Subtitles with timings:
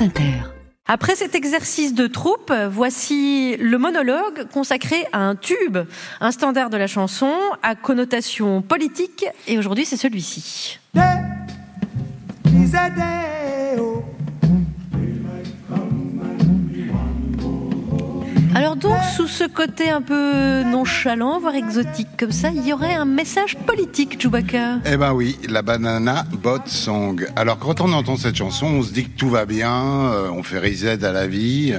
[0.00, 0.32] France Inter.
[0.86, 5.78] Après cet exercice de troupe, voici le monologue consacré à un tube,
[6.20, 10.78] un standard de la chanson à connotation politique, et aujourd'hui c'est celui-ci.
[18.60, 22.92] Alors donc, sous ce côté un peu nonchalant, voire exotique comme ça, il y aurait
[22.92, 24.80] un message politique, Chewbacca.
[24.84, 27.26] Eh ben oui, la banana bot song.
[27.36, 30.42] Alors quand on entend cette chanson, on se dit que tout va bien, euh, on
[30.42, 31.72] fait reset à la vie.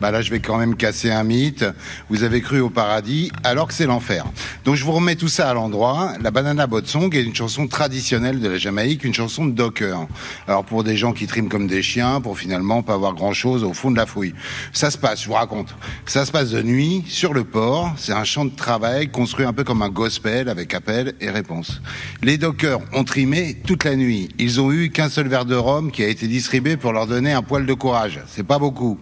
[0.00, 1.64] Bah là, je vais quand même casser un mythe.
[2.08, 4.24] Vous avez cru au paradis, alors que c'est l'enfer.
[4.64, 6.12] Donc je vous remets tout ça à l'endroit.
[6.22, 10.06] La banana bot song est une chanson traditionnelle de la Jamaïque, une chanson de docker.
[10.46, 13.64] Alors pour des gens qui triment comme des chiens, pour finalement pas avoir grand chose
[13.64, 14.34] au fond de la fouille.
[14.72, 15.74] Ça se passe, je vous raconte.
[16.06, 17.94] Ça se passe de nuit sur le port.
[17.96, 21.80] C'est un champ de travail construit un peu comme un gospel avec appel et réponse.
[22.22, 24.28] Les dockers ont trimé toute la nuit.
[24.38, 27.32] Ils ont eu qu'un seul verre de rhum qui a été distribué pour leur donner
[27.32, 28.20] un poil de courage.
[28.26, 28.98] C'est pas beaucoup.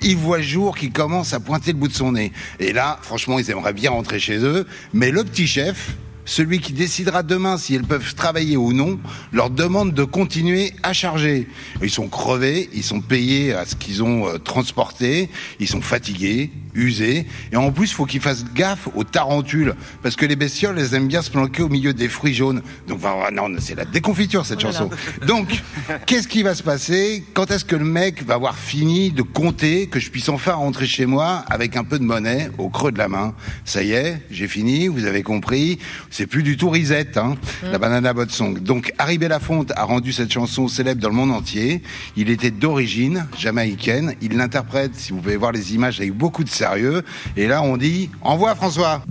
[0.00, 2.32] Ils voient jour qui commence à pointer le bout de son nez.
[2.60, 4.66] Et là, franchement, ils aimeraient bien rentrer chez eux.
[4.94, 5.94] Mais le petit chef,
[6.30, 9.00] celui qui décidera demain si elles peuvent travailler ou non,
[9.32, 11.48] leur demande de continuer à charger.
[11.82, 15.28] Ils sont crevés, ils sont payés à ce qu'ils ont euh, transporté,
[15.58, 20.16] ils sont fatigués, usés, et en plus, il faut qu'ils fassent gaffe aux tarentules, parce
[20.16, 22.62] que les bestioles, elles aiment bien se planquer au milieu des fruits jaunes.
[22.88, 24.90] Donc, enfin, non, c'est la déconfiture, cette chanson.
[25.26, 25.62] Donc,
[26.06, 27.24] qu'est-ce qui va se passer?
[27.34, 30.86] Quand est-ce que le mec va avoir fini de compter, que je puisse enfin rentrer
[30.86, 33.34] chez moi avec un peu de monnaie au creux de la main?
[33.64, 35.78] Ça y est, j'ai fini, vous avez compris
[36.10, 38.58] c'est plus du tout risette, hein, la Banana Bot Song.
[38.58, 41.82] Donc Harry Belafonte a rendu cette chanson célèbre dans le monde entier.
[42.16, 44.14] Il était d'origine jamaïcaine.
[44.20, 46.48] Il l'interprète, si vous pouvez voir les images, avec beaucoup de
[47.36, 49.02] Et là, on dit Envoie François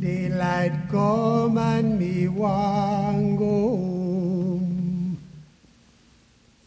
[0.00, 1.54] Daylight come
[1.98, 3.91] me want go.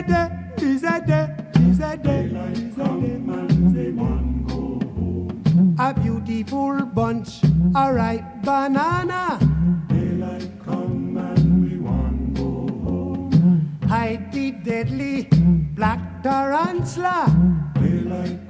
[0.00, 0.28] A day.
[0.58, 1.28] Is a day.
[1.68, 2.30] Is a day.
[5.78, 7.42] A beautiful bunch,
[7.74, 9.38] a ripe banana.
[9.88, 11.76] Daylight come and we
[12.38, 13.78] home.
[13.88, 15.28] Hide the deadly
[15.74, 17.26] black tarantula.
[17.74, 18.49] Daylight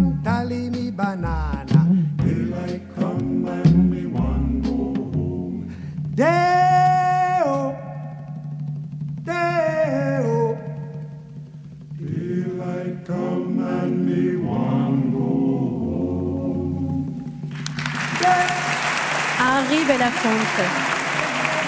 [19.61, 20.63] Harry Belafonte,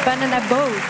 [0.04, 0.82] Banana Boat.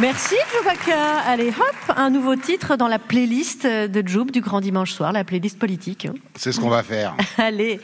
[0.00, 1.20] Merci Chewbacca.
[1.26, 5.22] Allez hop, un nouveau titre dans la playlist de Joub du Grand Dimanche Soir, la
[5.22, 6.08] playlist politique.
[6.34, 7.14] C'est ce qu'on va faire.
[7.38, 7.80] Allez.